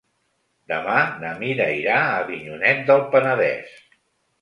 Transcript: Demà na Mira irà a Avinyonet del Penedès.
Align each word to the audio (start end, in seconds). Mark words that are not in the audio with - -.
Demà 0.73 0.95
na 1.25 1.35
Mira 1.45 1.69
irà 1.83 2.01
a 2.07 2.17
Avinyonet 2.25 2.85
del 2.91 3.07
Penedès. 3.15 3.81